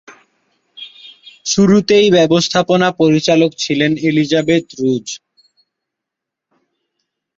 [1.45, 5.07] শুরুতেই ব্যবস্থাপনা পরিচালক ছিলেন এলিজাবেথ রুজ।